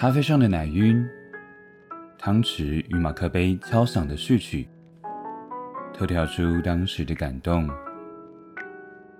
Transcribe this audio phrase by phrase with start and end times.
[0.00, 1.06] 咖啡上的奶晕，
[2.16, 4.66] 汤匙与马克杯敲响的序曲，
[5.92, 7.68] 透跳出当时的感动，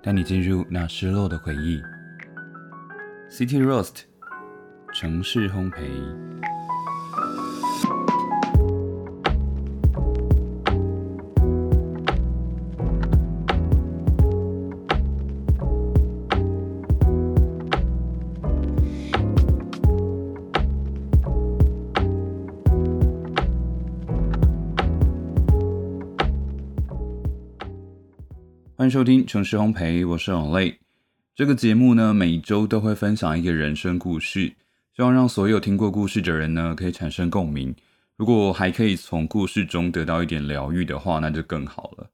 [0.03, 1.83] 带你进入那失落的回忆。
[3.29, 4.05] City Roast，
[4.95, 5.91] 城市烘焙。
[28.81, 30.79] 欢迎收听城市烘焙，我是永类。
[31.35, 34.55] 这个节目呢，每周都会分享一个人生故事，
[34.97, 37.75] 希望让所有听过故事的人呢，可以产生共鸣。
[38.17, 42.09] 如果还可以从故事中得到一点疗愈的话，那就更好了。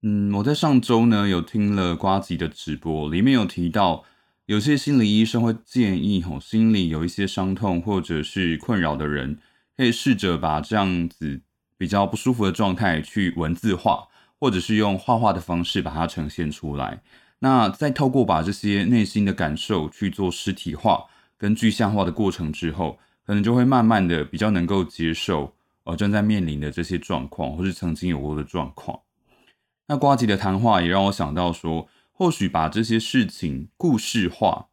[0.00, 4.06] 嗯，我在上周呢，有听了瓜吉的直播，里面有提到，
[4.46, 9.36] 有些心理医生会建议，吼，心里有一些伤痛或者是困扰的人，
[9.76, 11.42] 可以试着把这样子
[11.76, 14.08] 比较不舒服的状态去文字化。
[14.40, 17.02] 或者是用画画的方式把它呈现出来，
[17.40, 29.00] 那再透过把这些内心的感受去做实体化跟具象化的过程之后，可能就会慢慢的比较能够接受呃正在面临的这些状况，或是曾经有过的状况。
[29.88, 34.68] 那瓜吉的谈话也让我想到说，或许把这些事情故事化，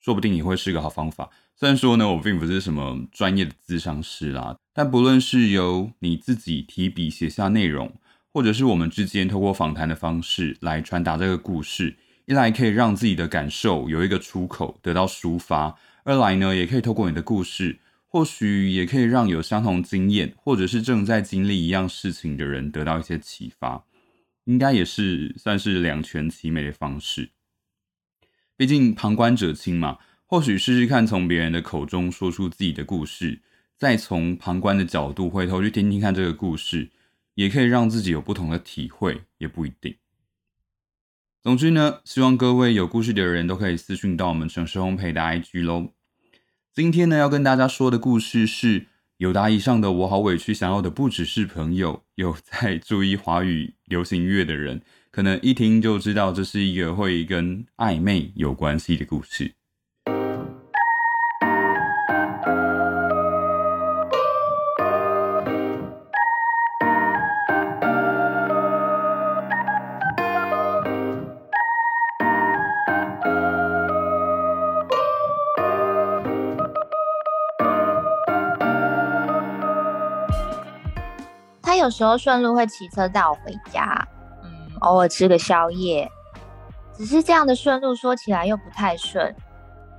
[0.00, 1.30] 说不定也会是个好方法。
[1.56, 7.92] 虽然说呢，我并不是什么专业的咨商师啦，但不论是由你自己提笔写下内容。
[8.34, 11.96] 或者是我们之间透过访谈的方式来传达这个故事，
[12.26, 23.84] 一来可以让自己的感受有一个出口得到抒发，二来呢也可以透过你的故事，或许也可以让有相同经验或者是正在经历一样事情的人得到一些启发，
[24.46, 27.30] 应该也是算是两全其美的方式。
[28.56, 33.42] 毕竟旁观者清嘛，或许试试看从别人的口中说出自己的故事，
[33.78, 36.90] 再从旁观的角度回头去听听看这个故事。
[37.34, 39.96] 也可以让自己有不同的体会，也不一定。
[41.42, 45.92] 总之呢，希望各位有故事的人都可以私讯到我们城市烘焙的 IG 喽。
[46.72, 48.86] 今天呢，要跟大家说的故事是
[49.18, 52.02] 有答以上的我好委屈，想要的不只是朋友。
[52.14, 54.80] 有在注意华语流行乐的人，
[55.10, 59.54] 可能一听就知道这是一个会跟暧昧有关系的故事。
[81.84, 84.08] 有时候顺路会骑车带我回家，
[84.42, 84.50] 嗯，
[84.80, 86.10] 偶尔吃个宵夜。
[86.96, 89.34] 只是这样的顺路说起来又不太顺，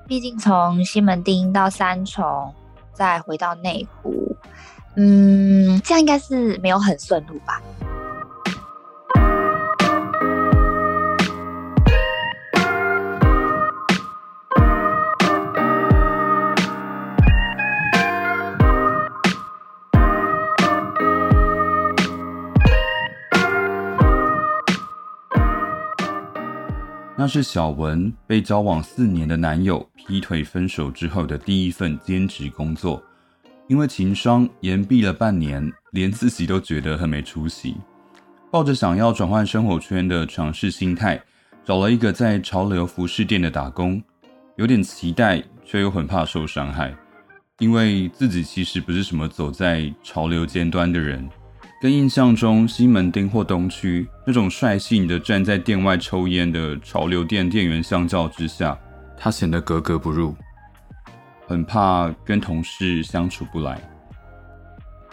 [0.07, 2.51] 毕竟从西门町到三重，
[2.91, 4.35] 再回到内湖，
[4.95, 7.61] 嗯，这样应该是没有很顺路吧。
[27.25, 33.01] 那是小文被交往四年的男友劈腿分手之后的第一份兼职工作，
[33.67, 37.77] 因为情商延毕了半年，连自己都觉得很没出息。
[38.51, 41.19] 抱着想要转换生活圈的尝试心态，
[41.63, 43.99] 找了一个在潮流服饰店的打工，
[44.57, 46.95] 有点期待，却又很怕受伤害，
[47.57, 51.27] 因为自己其实不是什么走在潮流尖端的人。
[51.85, 58.75] 跟印象中西门町或东区那种率性的站在店外抽烟的潮流店店员相较之下，
[59.15, 60.35] 他显得格格不入，
[61.45, 63.79] 很怕跟同事相处不来。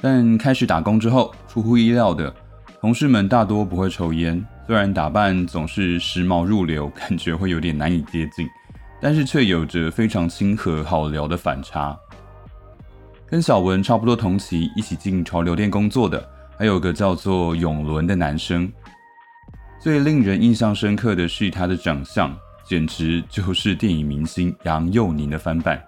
[0.01, 2.35] 但开始打工之后，出乎意料的，
[2.81, 8.49] 同事们大多不会抽烟，虽然打扮总是时髦入流，感觉会有点难以接近，
[8.99, 11.95] 但是却有着非常亲和好聊的反差。
[13.27, 16.27] 跟小文差不多同期一起进潮流店工作的。
[16.59, 18.73] 还有个叫做永伦的男生，
[19.81, 25.83] 最令人印象深刻的是他的长相，简直就是电影明星杨佑宁的翻版。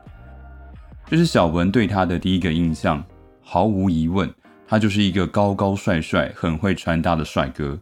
[1.07, 3.05] 这是小文对他的第一个印象，
[3.41, 4.29] 毫无疑问，
[4.67, 7.79] 他就是一个高高帅帅、很会穿搭的帅哥。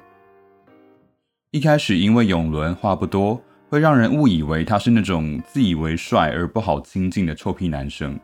[1.52, 3.40] 一开始因为永伦话不多，
[3.70, 8.18] 会让人误以为他是那种自以为帅而不好亲近的臭屁男生。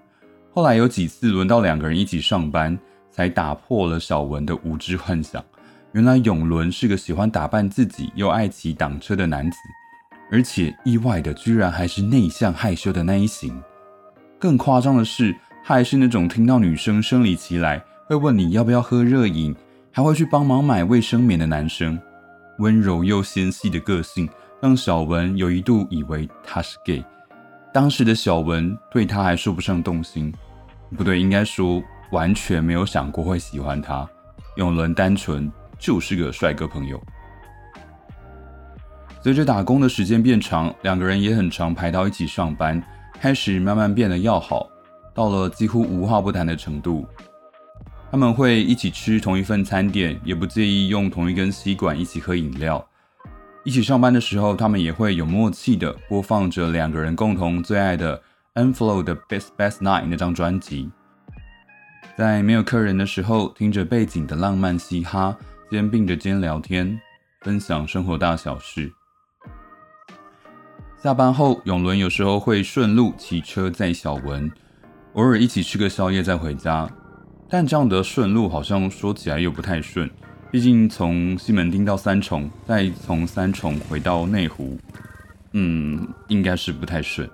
[0.52, 2.78] 后来有几次轮到两个人一起上班。
[3.19, 5.44] 才打破了小文的无知幻想。
[5.91, 9.56] 原来永伦是个喜欢打扮自己又爱骑挡车的男子，
[10.31, 13.61] 而且意外的居然还是内向害羞的那一型。
[14.38, 15.35] 更夸张的是，
[15.65, 19.53] 他还是那种听到女生生理期来会问你要不要喝热饮，
[19.91, 22.00] 还会去帮忙买卫生棉的男生。
[22.61, 24.29] 温柔又纤细的个性，
[24.62, 27.05] 让小文有一度以为他是 gay。
[27.75, 30.32] 当时的小文对他还说不上动心，
[30.97, 34.08] 不对，应该说完全没有想过会喜欢他。
[34.56, 37.00] 永伦单纯就是个帅哥朋友。
[39.22, 42.82] 随着打工的时间变长，两个人也很常排到一起上班，
[43.20, 44.69] 开始慢慢变得要好，
[45.12, 47.06] 到了几乎无话不谈的程度。
[48.10, 52.84] 他们会一起吃同一份餐点，也不介意用同一根吸管一起喝饮料。
[53.64, 58.22] 一起上班的时候，他们也会有默契的播放着两个人共同最爱的
[58.55, 60.90] Enflow 的 Best Best Night 那张专辑。
[62.19, 65.38] 在没有客人的时候，听着背景的浪漫嘻哈，
[65.70, 67.00] 肩并着肩聊天，
[67.43, 68.93] 分享生活大小事。
[71.00, 74.50] 下班后，永伦有时候会顺路骑车载小文，
[75.12, 76.91] 偶尔一起吃个宵夜再回家。
[77.49, 80.11] 但这样的顺路好像说起来又不太顺，
[80.50, 84.76] 毕竟从西门町到三重，再从三重回到内湖，
[85.53, 87.31] 嗯，应该是不太顺。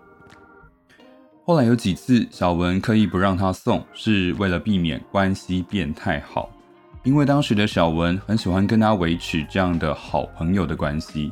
[1.47, 6.49] 后来有几次，小文刻意不让他送，是为了避免关系变太好，
[7.03, 11.31] 因为当时的小文很喜欢跟他维持这样的好朋友的关系。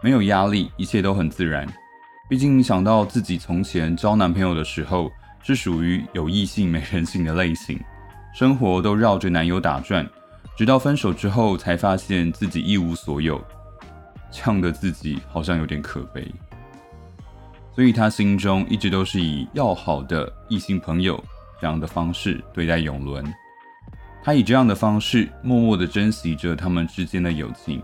[0.00, 1.66] 没有压力，一切都很自然。
[2.30, 5.10] 毕竟想到自己从前交男朋友的时候，
[5.42, 7.76] 是属于有异性没人性的类型，
[8.32, 10.08] 生活都绕着男友打转，
[10.56, 13.44] 直到分手之后才发现自己一无所有，
[14.30, 16.32] 呛得自己好像有点可悲。
[17.74, 21.22] 所以他心中一直都是以要好的异性朋友
[21.60, 23.24] 这样的方式对待永伦，
[24.22, 27.82] 他以这样的方式默默的珍惜着他们之间的友情。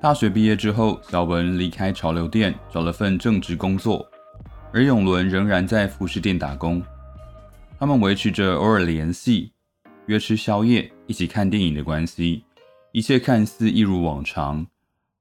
[0.00, 4.06] 大学毕业之后，小文离开潮流店，找了份正职工作，
[4.72, 6.82] 而永伦仍然在服饰店打工。
[7.78, 9.52] 他们维持着偶尔联系、
[10.06, 12.44] 约吃宵夜、一起看电影的关系，
[12.92, 14.66] 一切看似一如往常。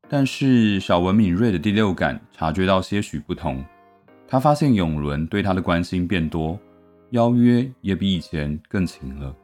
[0.10, 3.64] 但是，小文敏锐的第六感察觉到些许不同，
[4.28, 6.58] 他发现永伦对他的关心变多，
[7.10, 9.36] 邀约也比以前更勤了。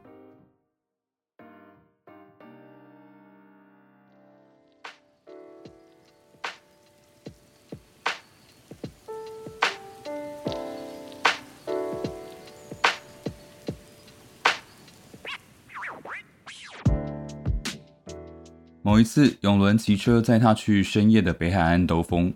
[18.86, 22.30] 某一次，永伦骑车载他去深夜的北海岸兜风。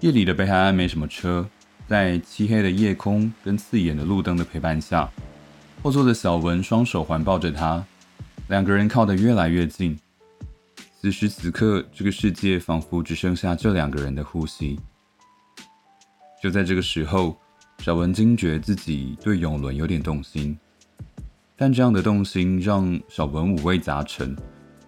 [0.00, 1.48] 夜里的北海岸没什么车，
[1.88, 5.10] 在漆黑的夜空跟刺眼的路灯的陪伴下，
[5.82, 7.82] 后座的小文双手环抱着他，
[8.48, 9.98] 两个人靠得越来越近。
[11.00, 14.78] 此时此刻，这个世界仿佛只剩下这两个人的呼吸。
[16.42, 17.40] 就在这个时候，
[17.78, 20.58] 小文惊觉自己对永伦有点动心。
[21.56, 24.36] 但这样的动心让小文五味杂陈，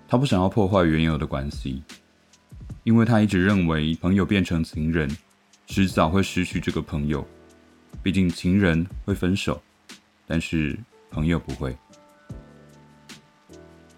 [0.06, 1.82] 他不想要破坏原有的关系，
[2.84, 5.08] 因为他一直认为朋友变成情人，
[5.66, 7.26] 迟早会失去这个朋友。
[8.02, 9.60] 毕竟情人会分手，
[10.26, 10.78] 但是
[11.10, 11.74] 朋友不会。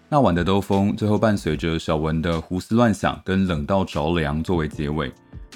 [0.07, 5.11] 那晚的兜风最后伴随着小文的胡思乱想跟冷到着凉作为结尾，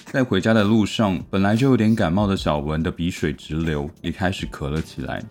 [0.06, 5.24] 在回家的路上，本来就有点感冒的小文的鼻水直流，也开始咳了起来。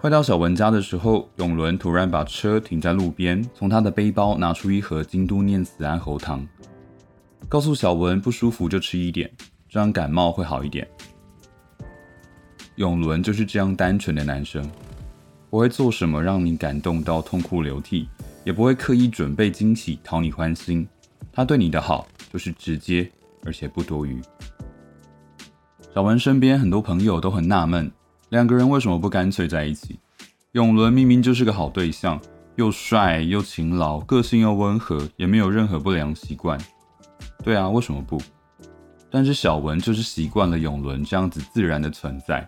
[0.00, 6.46] 快到小文家的时候，永伦突然把车停在路边，从他的背包拿出一盒京都念慈庵喉糖，
[7.48, 9.28] 告诉小文不舒服就吃一点，
[9.68, 10.86] 这样感冒会好一点。
[12.76, 14.70] 永伦就是这样单纯的男生，
[15.50, 18.08] 不会做什么让你感动到痛哭流涕，
[18.44, 20.86] 也不会刻意准备惊喜讨你欢心。
[21.32, 23.10] 他对你的好就是直接，
[23.44, 24.22] 而且不多余。
[25.92, 27.90] 小文身边很多朋友都很纳闷。
[28.30, 29.98] 两个人为什么不干脆在一起？
[30.52, 32.20] 永伦明明就是个好对象，
[32.56, 36.58] 又帅又勤劳，个性又温和，也没有任何不良习惯。
[37.42, 38.20] 对啊，为什么不？
[39.10, 42.46] 但是小文就是习惯了永伦这样子自然的存在，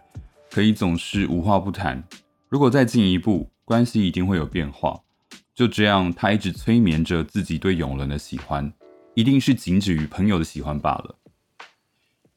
[0.50, 2.02] 可以总是无话不谈。
[2.48, 5.00] 如果再进一步，关系一定会有变化。
[5.54, 8.70] 就这样，他一直催眠着自己对永伦的喜欢，
[9.14, 11.14] 一定是仅止于朋友的喜欢罢了。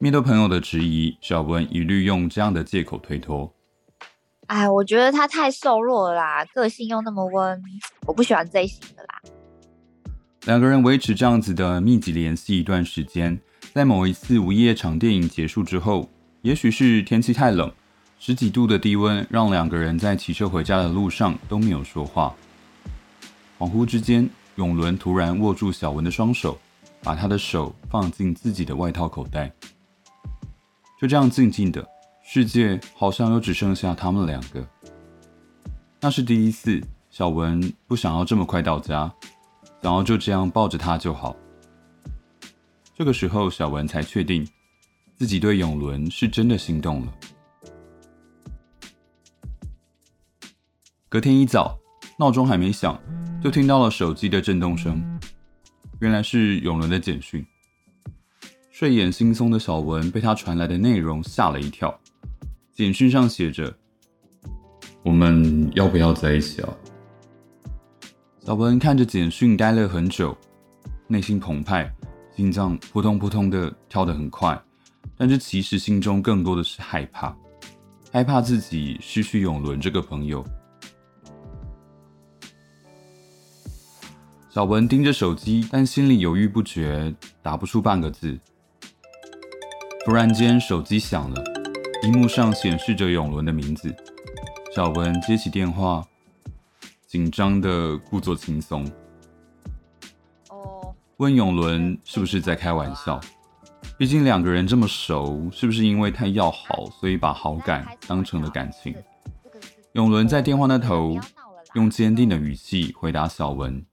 [0.04, 3.50] 面对朋友的质疑，小文一律用这样的借口推脱。
[4.48, 7.64] 哎，我觉得他太瘦弱了啦，个性又那么温，
[8.06, 9.22] 我不喜欢这型的啦。
[10.46, 13.40] 两个人维持这样子的密集联系一段时间，
[13.74, 16.10] 在某一次午夜场电影结束之后，
[16.42, 17.72] 也许是天气太冷，
[18.20, 22.36] 十几度的低温让两个人在骑车回家的路上都没有说话。
[23.58, 26.60] 恍惚之间，永伦突然握住小文的双手，
[27.02, 29.50] 把他的手放进自己的外套口袋。
[31.04, 31.86] 就这样静静的，
[32.24, 34.66] 世界好像又只剩下他们两个。
[36.00, 39.14] 那是第一次，小文不想要这么快到家，
[39.82, 41.36] 想要就这样抱着他就好。
[42.96, 44.48] 这个时候，小文才确定
[45.14, 47.14] 自己对永伦是真的心动了。
[51.10, 51.78] 隔天一早，
[52.18, 52.98] 闹钟还没响，
[53.44, 55.04] 就听到了手机的震动声，
[56.00, 57.46] 原来是永伦的简讯。
[58.74, 61.96] 睡眼惺忪的小文被他传来的内容吓了一跳，
[62.74, 63.72] 简讯上写着。
[65.04, 66.74] 我们要不要在一起啊？
[68.44, 70.36] 小文看着简讯，呆了很久，
[71.08, 71.88] 内心澎湃，
[72.36, 74.60] 心脏扑通扑通的跳得很快，
[75.16, 77.38] 但是其实心中更多的是害怕，
[78.12, 80.44] 害怕自己失去永伦这个朋友。
[84.50, 87.14] 小文盯着手机，但心里犹豫不决，
[87.44, 88.36] 打不出半个字。
[90.06, 91.42] 突然间，手机响了，
[92.04, 93.96] 荧幕上显示着永伦的名字。
[94.76, 96.06] 小文接起电话，
[97.08, 98.86] 紧张的故作轻松。
[100.50, 103.18] 哦，问永伦是不是在开玩笑？
[103.98, 108.94] 毕竟两个人这么熟，是不是因为太要好，所以把好感当成了感情？
[109.94, 111.18] 永伦在电话那头
[111.76, 113.86] 用坚定的语气回答小文。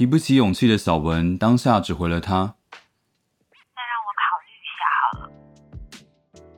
[0.00, 2.32] 提不起勇气的小文，当下只回了他
[2.72, 5.28] ：“再让我考虑一下好了，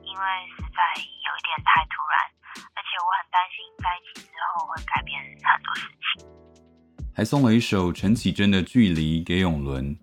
[0.05, 0.23] 因为
[0.55, 2.15] 实在有一点太突然，
[2.55, 6.25] 而且我很担心在一起之后会改变很多事情。”
[7.13, 9.93] 还送了一首陈绮贞的《距离》给永伦。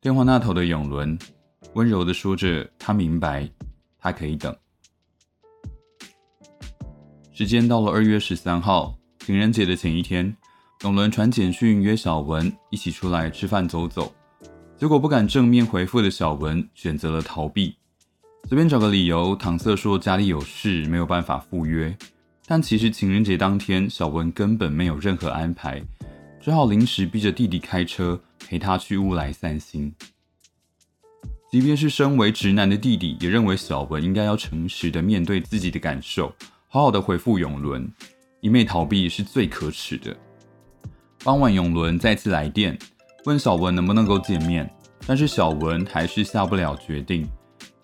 [0.00, 1.18] 电话那头的永伦
[1.74, 3.46] 温柔的说着：“他明白，
[3.98, 4.56] 他可以等。”
[7.30, 10.34] 时间到了二月十三号，情人节的前一天。
[10.82, 14.14] 永伦传简讯约小文一起出来吃饭走走，
[14.76, 17.74] 结果不敢正面回复的小文选择了逃避，
[18.48, 21.96] 随便找个理由搪塞说家里有事没有办法赴约。
[22.46, 25.82] 但其实情人节当天小文根本没有任何安排，
[26.40, 29.92] 只好临时逼着弟弟开车陪他去乌来散心。
[31.50, 36.32] 即便是身为直男的弟弟，也认为小文应该要诚实的面对自己的感受，
[36.68, 37.92] 好好的回复永伦，
[38.40, 40.16] 一昧逃避是最可耻的。
[41.24, 42.78] 傍晚，永伦再次来电，
[43.24, 44.72] 问小文能不能够见面，
[45.04, 47.28] 但是小文还是下不了决定。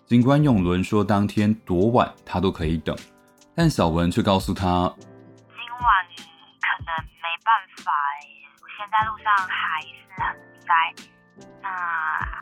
[0.05, 2.95] 尽管永伦说当天多晚他都可以等，
[3.53, 6.05] 但小文却告诉他，今晚
[6.61, 7.91] 可能没办法，
[8.61, 10.25] 我现在路上还是很
[10.61, 10.67] 塞，
[11.61, 11.69] 那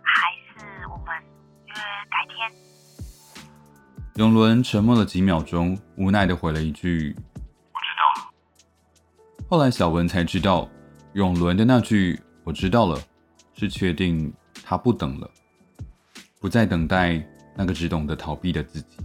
[0.04, 1.16] 还是我们
[1.66, 1.74] 约
[2.12, 2.52] 改天。
[4.16, 7.16] 永伦沉默了几秒钟，无奈的回了一句
[7.74, 8.30] ：“我知道了。”
[9.50, 10.70] 后来小文才知道。
[11.14, 13.00] 永伦的那句“我知道了”，
[13.54, 15.30] 是确定他不等了，
[16.40, 17.24] 不再等待
[17.56, 18.98] 那个只懂得逃避的自己。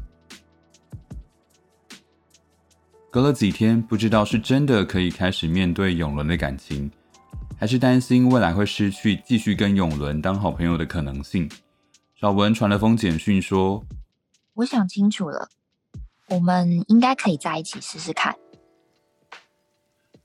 [3.11, 6.91] 隔了几天，不知道是真的可以开始面对永伦的感情，
[7.59, 11.47] 还是担心未来会失去继续跟永伦当好朋友的可能性。
[12.15, 13.85] 小文传了封简讯说
[14.55, 15.49] ：“我想清楚了，
[16.29, 18.35] 我们应该可以在一起试试看。”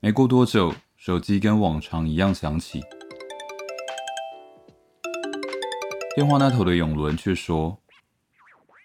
[0.00, 0.74] 没过多久。
[1.04, 2.82] 手机跟往常一样响起，
[6.16, 7.78] 电话那头的永伦却说
[8.32, 8.80] ：“没有关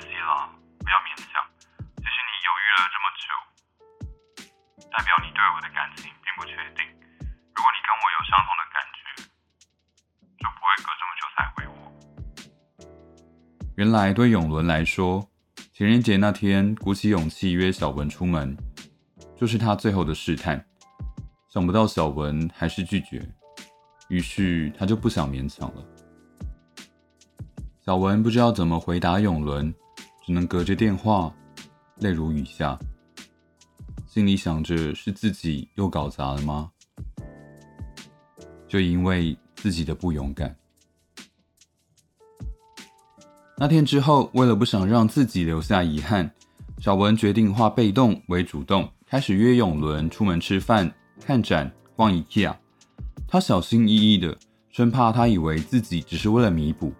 [0.00, 0.48] 系啦，
[0.78, 1.28] 不要勉强。
[1.68, 3.28] 其实你犹豫了这么久，
[4.90, 6.82] 代表你对我的感情并不确定。
[7.54, 9.04] 如果你跟我有相同的感觉，
[10.38, 11.76] 就不会隔这么久才回我。”
[13.76, 15.28] 原来对永伦来说，
[15.74, 18.56] 情人节那天鼓起勇气约小文出门。
[19.42, 20.64] 就是他最后的试探，
[21.48, 23.20] 想不到小文还是拒绝，
[24.06, 25.84] 于是他就不想勉强了。
[27.84, 29.74] 小文不知道怎么回答永伦，
[30.24, 31.34] 只能隔着电话，
[31.96, 32.78] 泪如雨下，
[34.06, 36.70] 心里想着是自己又搞砸了吗？
[38.68, 40.56] 就因为自己的不勇敢。
[43.56, 46.32] 那天之后，为了不想让自己留下遗憾，
[46.78, 48.88] 小文决定化被动为主动。
[49.12, 50.90] 开始约永伦出门吃饭、
[51.20, 52.56] 看展、逛 IKEA。
[53.28, 54.34] 他小心翼翼的，
[54.70, 56.94] 生怕他以为自己只是为了弥补，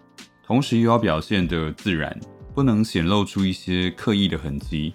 [0.45, 2.15] 同时又要表现的自然，
[2.53, 4.93] 不能显露出一些刻意的痕迹。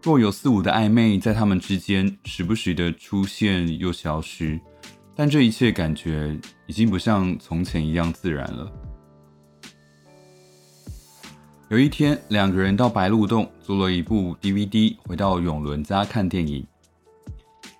[0.00, 4.60] 若有似无的暧昧在他们之间时不时的出现又消失，
[5.12, 6.38] 但这一切感觉
[6.68, 8.72] 已经不像从前一样自然了。
[11.70, 16.66] 有一天，两个人到白鹿洞租了一部 DVD，回到永伦家看电影。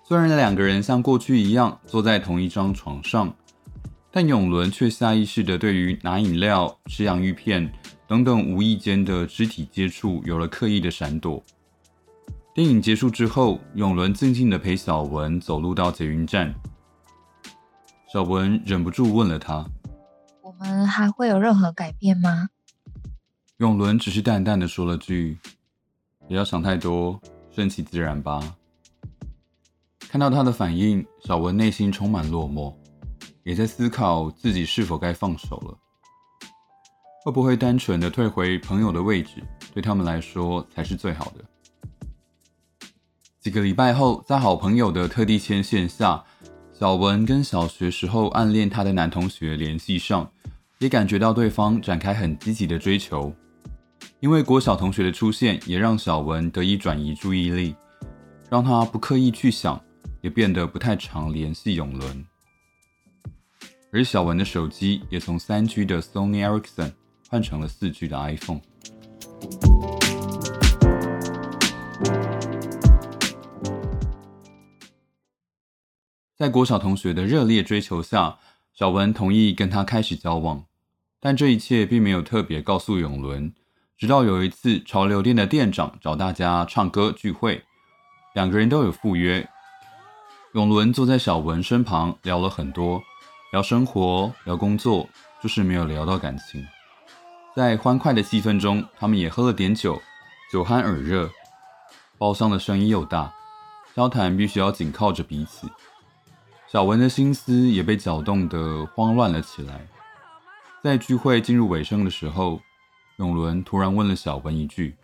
[0.03, 3.33] 虽然两个人像过去一样坐在同一张床上，
[4.11, 7.67] 但永伦却下意识的对于拿饮料、吃洋芋片
[8.07, 11.43] 等等无意间的肢体接触有了刻意的闪躲。
[12.53, 16.53] 电影结束之后，永伦静静的陪小文走路到捷运站。
[18.13, 19.65] 小文忍不住问了他。
[20.43, 22.49] 我们还会有任何改变吗？
[23.59, 25.37] 永伦只是淡淡的说了句
[26.29, 27.19] ：“不要想太多，
[27.51, 28.55] 顺其自然吧。”
[30.07, 32.73] 看到他的反应，小文内心充满落寞，
[33.43, 35.77] 也在思考自己是否该放手了。
[37.25, 42.87] 会不会单纯的退回朋友的位置，对他们来说才是最好的？
[43.41, 46.23] 几个礼拜后，在好朋友的特地牵线下，
[46.71, 50.31] 小文跟小学时候暗恋他的男同学联系上。
[50.79, 53.35] 也感觉到对方展开很积极的追求，
[54.21, 57.73] 因为国小同学的出现，也让小文得以转移注意力，
[58.49, 59.81] 让他不刻意去想，
[60.19, 62.25] 也变得不太常联系永伦。
[63.93, 66.91] 而小文的手机也从三 G 的 Sony Ericsson
[67.29, 68.59] 换成了四 G 的 iPhone。
[76.35, 78.39] 在国小同学的热烈追求下，
[78.73, 80.65] 小文同意跟他开始交往。
[81.21, 83.53] 但这一切并没有特别告诉永伦，
[83.99, 87.65] 直到有一次潮流店的店长找大家唱歌聚会，
[88.33, 89.45] 两个人都有赴约。
[90.53, 93.03] 永伦坐在小文身旁聊了很多，
[93.51, 95.09] 聊生活，聊工作，
[95.43, 96.65] 就是没有聊到感情。
[97.53, 100.01] 在欢快的气氛中，他们也喝了点酒，
[100.49, 101.29] 酒酣耳热，
[102.17, 103.33] 包厢的声音又大，
[103.93, 105.69] 交谈必须要紧靠着彼此。
[106.71, 109.85] 小文的心思也被搅动得慌乱了起来。
[110.81, 112.61] 在聚会进入尾声的时候，
[113.19, 114.95] 永伦突然问了小文一句：“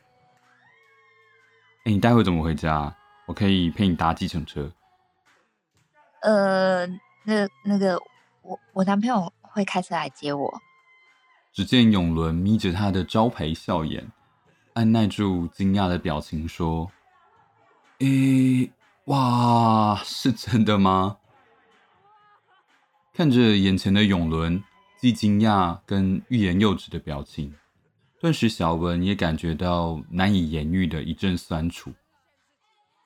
[1.84, 2.96] 哎，你待会怎么回家？
[3.26, 4.72] 我可以陪你搭计程车。
[6.24, 6.88] ”“呃，
[7.26, 8.00] 那那个，
[8.42, 10.62] 我我男朋友会开车来接我。”
[11.52, 14.10] 只见永伦眯着他的招牌笑眼，
[14.76, 16.90] 按耐住惊讶的表情说
[18.00, 18.72] ：“诶，
[19.06, 21.18] 哇，是真的吗？”
[23.14, 24.64] 看着眼前的永伦。
[24.98, 27.54] 既惊讶跟欲言又止的表情，
[28.26, 31.94] 顿时小文也感觉到难以言喻的一阵酸楚。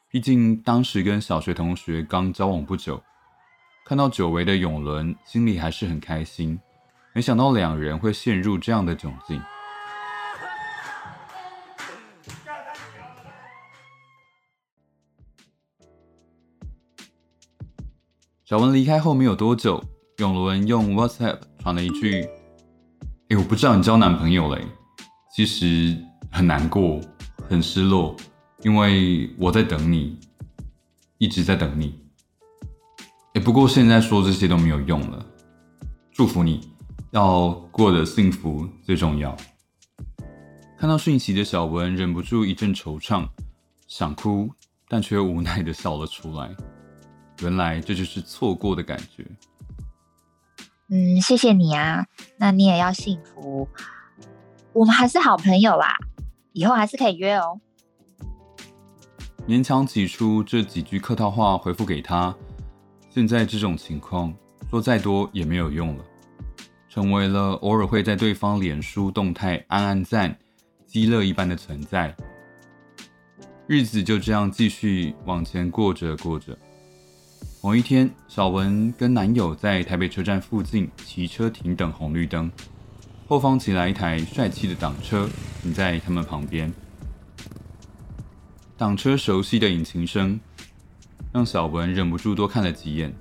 [0.10, 3.04] 毕竟当时跟小学同学刚交往不久，
[3.84, 6.58] 看到久违的永伦，心里还是很开心。
[7.12, 9.42] 没想到两人会陷入这样的窘境。
[18.46, 19.84] 小文离开后没有多久。
[20.20, 22.24] 永伦用 WhatsApp 传了一句
[23.28, 24.66] ：“哎，我不知道你交男朋友嘞，
[25.32, 25.98] 其实
[26.32, 27.00] 很难过，
[27.48, 28.16] 很失落，
[28.64, 30.20] 因为我在等你，
[31.18, 32.00] 一直在等你。
[33.34, 35.26] 哎，不过现在说这些都没有用了。
[36.12, 36.62] 祝福你，
[37.12, 39.36] 要过得幸福最重要。”
[40.78, 43.28] 看到讯息的小文忍不住一阵惆怅，
[43.88, 44.50] 想哭，
[44.88, 46.56] 但却又无奈的笑了出来。
[47.42, 49.26] 原来这就是错过的感觉。
[50.90, 52.06] 嗯，谢谢你啊，
[52.38, 53.68] 那你也要幸福。
[54.80, 55.94] 我们还是好朋友啦，
[56.54, 57.60] 以后还是可以约哦。
[59.46, 62.34] 勉强挤出这几句客套话回复给他，
[63.10, 64.34] 现在这种情况
[64.70, 66.04] 说再多也没有用了，
[66.88, 70.34] 成为了偶尔会在对方脸书动态按按赞、
[70.86, 72.16] 积乐一般的存在。
[73.68, 76.58] 日子就这样继续往前过着过着。
[77.62, 82.50] 某一天，小文跟男友在台北车站附近骑车停等红绿灯，
[83.30, 85.30] 后方骑来一台帅气的挡车
[85.62, 86.74] 停在他们旁边。
[88.76, 90.40] 挡车熟悉的引擎声
[91.32, 93.14] 让小文忍不住多看了几眼。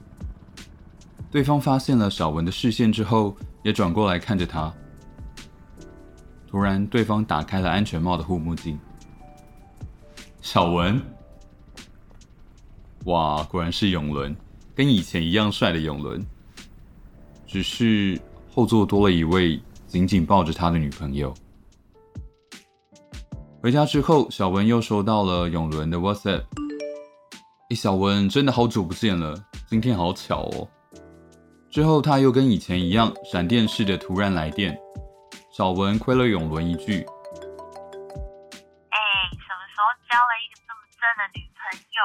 [1.31, 4.73] 对方发现了小文的视线之后，也转过来看着他。
[6.49, 8.79] 突然，对方打开了安全帽的护目镜。
[10.41, 10.99] 小文。
[13.05, 14.35] 哇，果然是永伦，
[14.75, 16.25] 跟以前一样帅的永伦，
[17.47, 18.19] 只是
[18.51, 21.35] 后座多了一位紧紧抱着他的女朋友。
[23.61, 26.45] 回家之后，小文又收到了永伦的 WhatsApp。
[27.71, 29.35] 哎，小文真的好久不见了，
[29.67, 30.69] 今天好巧哦。
[31.69, 34.79] 之后他又跟以前一样，闪电式的突然来电。
[35.51, 37.03] 小文亏了永伦一句
[38.95, 38.99] ：“哎，
[39.35, 41.99] 什么时候交了一个这么正的女朋友？”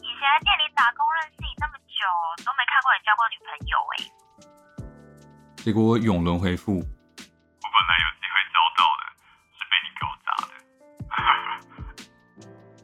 [0.00, 2.00] 以前在店里打工认识你那么久，
[2.46, 4.23] 都没看过你交过女朋友哎。
[5.64, 6.74] 结果永轮回复。
[6.74, 9.02] 我本来有机会招到的，
[9.56, 10.52] 是被你搞砸的。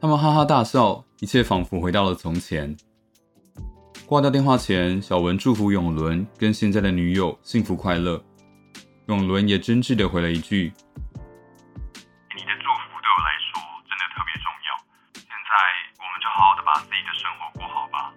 [0.01, 2.75] 他们哈哈大笑，一切仿佛回到了从前。
[4.07, 8.19] 挂掉电话前，小文祝福永伦跟现在的女友幸福快乐。
[9.05, 10.73] 永伦也真挚的回了一句
[12.33, 14.73] ：“你的祝福对我来说真的特别重要。
[15.13, 15.53] 现在
[15.99, 18.11] 我们就好好的把自己的生活过好吧。”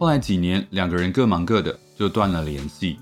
[0.00, 2.98] 后来几年，两个人各忙各的，就断了联系。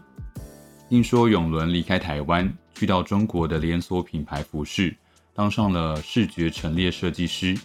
[0.88, 4.94] 听说永伦离开台湾，去到中国的连锁品牌服饰，
[5.32, 7.58] 当上了视觉陈列设计师。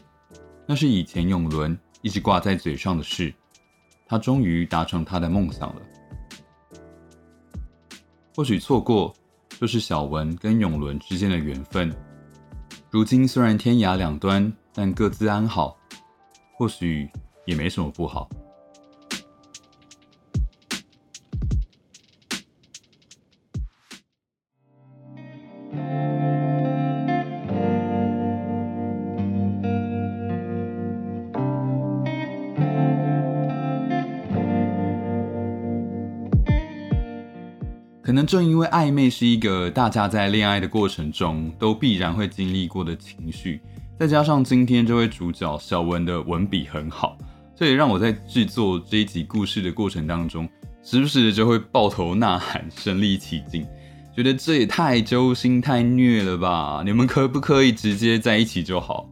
[0.66, 3.34] 那是以前永伦一直挂在嘴上的事，
[4.06, 5.82] 他终于达成他的梦想了。
[8.36, 9.14] 或许错过
[9.60, 11.94] 就是小文跟永伦之间的缘分。
[12.90, 15.78] 如今虽然天涯两端，但各自安好，
[16.54, 17.10] 或许
[17.46, 18.30] 也没什么不好。
[38.28, 43.62] 正因为暧昧是一个大家在恋爱的过程中都必然会经历过的情绪，
[43.98, 47.18] 再加上今天这位主角小文的文笔很好，
[47.56, 50.48] 这也让我在制作这一集故事的过程当中，
[50.84, 53.66] 时不时的就会抱头呐喊，身临其境，
[54.14, 56.84] 觉得这也太揪心、太虐了吧！
[56.86, 59.10] 你们可不可以直接在一起就好？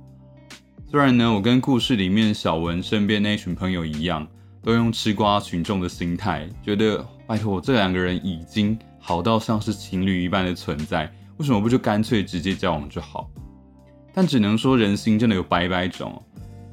[0.91, 4.27] 虽然呢，我跟故事里面小文身边那群朋友一样，
[4.61, 7.05] 都用吃瓜群众的心态，觉得。
[7.27, 13.29] 拜托，这两个人已经好到像是情侣一般的存在，为什么不就干脆直接交往就好？
[14.11, 16.19] 但只能说人心真的有百百种。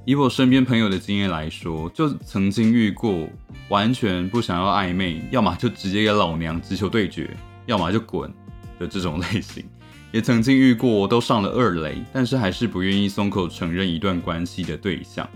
[0.07, 3.29] 以我身边朋友的经验来说，就曾经遇过
[3.69, 7.29] 完全不想要暧昧，要么就直接给老娘直球对决，
[7.67, 8.33] 要么就滚
[8.79, 9.63] 的这种类型。
[10.11, 15.29] 也曾经遇过都上了二雷，但是还是不愿意松口承认一段关系的对象。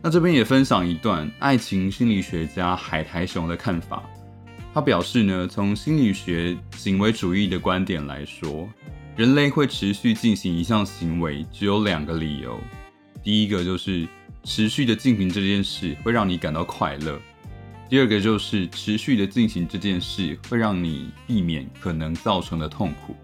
[0.00, 4.02] 那这边也分享一段爱情心理学家海苔熊的看法。
[4.74, 8.68] 他表示呢，从心理学行为主义的观点来说，
[9.14, 12.58] 人类会持续进行一项行为，只有两个理由。
[13.22, 14.04] 第一个就是
[14.42, 17.14] 持续的进行这件事会让你感到快乐；
[17.88, 23.14] 第二个就是持续的进行这件事会让你避免可能造成的痛苦。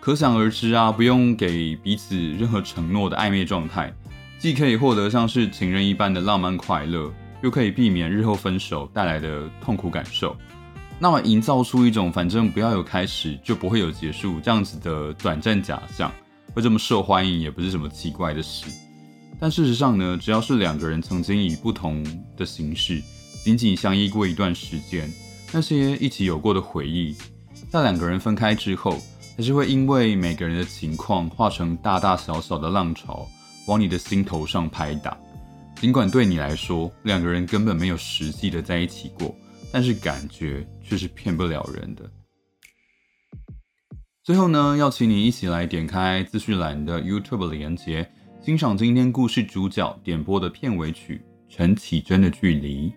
[0.00, 3.94] 可想而知啊，不用给彼此任何承诺的暧昧状态。
[4.38, 10.34] 既可以获得像是情人一般的浪漫快乐，又可以避免日后分手带来的痛苦感受。
[10.98, 16.10] 那么，营造出一种反正不要有开始就不会有结束这样子的短暂假象，
[16.54, 18.66] 会这么受欢迎也不是什么奇怪的事。
[19.38, 22.02] 但事实上呢，只要是两个人曾经以不同
[22.36, 23.02] 的形式
[23.44, 25.12] 紧紧相依过一段时间，
[25.52, 27.14] 那些一起有过的回忆，
[27.68, 28.98] 在两个人分开之后，
[29.36, 33.28] 还是会因为每个人的情况化成大大小小的浪潮。
[33.66, 35.16] 往你的心头上拍打，
[35.80, 39.34] 尽管对你来说两个人根本没有实际的在一起过，
[39.74, 42.08] 但是感觉却是骗不了人的。
[44.22, 48.08] 最后呢，要请你一起来点开资讯栏的 YouTube 连接，
[48.40, 51.20] 欣赏今天故事主角点播的片尾曲
[51.52, 52.88] 《陈绮贞的距离》。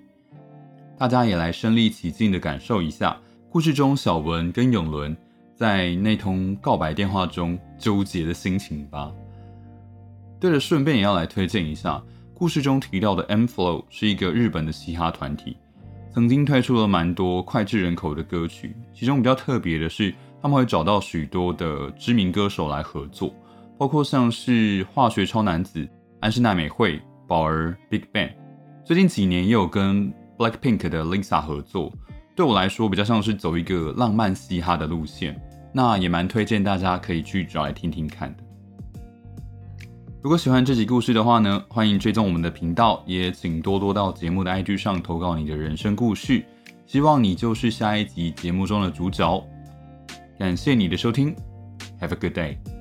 [1.00, 5.18] 大家也来身临其境的感受一下故事中小文跟永伦
[5.56, 9.12] 在那通告白电话中纠结的心情吧。
[10.40, 12.00] 对了，顺便也要来推荐一下，
[12.36, 15.58] 故事中提到的 M Flow 是一个日本的嘻哈团体，
[16.12, 18.76] 曾经推出了蛮多脍炙人口的歌曲。
[18.94, 23.34] 其中比较特别的是，他们会找到许多的知名歌手来合作，
[23.78, 25.88] 包括像是化学超男子、
[26.20, 28.32] 安室奈美惠、宝儿、Big Bang。
[28.84, 31.92] 最近几年也有跟 Black Pink 的 Lisa 合作。
[32.36, 35.40] 对我来说，比较像是走一个浪漫嘻哈的路线，
[35.74, 38.44] 那也蛮推荐大家可以去找来听听看的。
[40.24, 46.44] 如果喜欢这集故事的话呢，欢迎追踪我们的频道，也请多多到节目的 IG 上投稿你的人生故事，
[46.86, 49.42] 希望你就是下一集节目中的主角。
[50.38, 51.36] 感谢你的收听
[52.02, 52.77] ，Have a good day。